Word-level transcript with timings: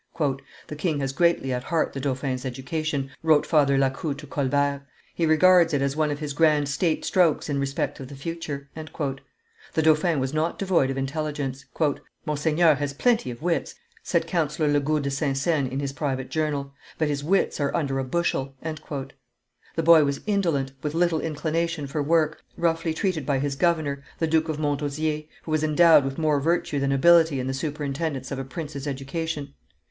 "The 0.17 0.75
king 0.75 0.99
has 1.01 1.13
greatly 1.13 1.53
at 1.53 1.65
heart 1.65 1.93
the 1.93 1.99
dauphin's 1.99 2.43
education," 2.43 3.11
wrote 3.21 3.45
Father 3.45 3.77
Lacoue 3.77 4.17
to 4.17 4.25
Colbert; 4.25 4.81
"he 5.13 5.27
regards 5.27 5.75
it 5.75 5.81
as 5.83 5.95
one 5.95 6.09
of 6.09 6.17
his 6.17 6.33
grand 6.33 6.67
state 6.69 7.05
strokes 7.05 7.49
in 7.49 7.59
respect 7.59 7.99
of 7.99 8.07
the 8.07 8.15
future." 8.15 8.67
The 8.73 9.81
dauphin 9.83 10.19
was 10.19 10.33
not 10.33 10.57
devoid 10.57 10.89
of 10.89 10.97
intelligence. 10.97 11.65
"Monseigneur 12.25 12.73
has 12.73 12.93
plenty 12.93 13.29
of 13.29 13.43
wits," 13.43 13.75
said 14.01 14.25
Councillor 14.25 14.69
Le 14.71 14.79
Gout 14.79 15.03
de 15.03 15.11
Saint 15.11 15.37
Seine 15.37 15.71
in 15.71 15.79
his 15.79 15.93
private 15.93 16.29
journal, 16.31 16.73
"but 16.97 17.07
his 17.07 17.23
wits 17.23 17.59
are 17.59 17.75
under 17.75 17.99
a 17.99 18.03
bushel." 18.03 18.55
The 18.63 19.83
boy 19.83 20.03
was 20.03 20.21
indolent, 20.25 20.71
with 20.81 20.95
little 20.95 21.21
inclination 21.21 21.85
for 21.85 22.01
work, 22.01 22.41
roughly 22.57 22.95
treated 22.95 23.23
by 23.27 23.37
his 23.37 23.55
governor, 23.55 24.01
the 24.17 24.25
Duke 24.25 24.49
of 24.49 24.57
Montausier, 24.57 25.25
who 25.43 25.51
was 25.51 25.63
endowed 25.63 26.05
with 26.05 26.17
more 26.17 26.39
virtue 26.39 26.79
than 26.79 26.91
ability 26.91 27.39
in 27.39 27.45
the 27.45 27.53
superintendence 27.53 28.31
of 28.31 28.39
a 28.39 28.43
prince's 28.43 28.87
education. 28.87 29.53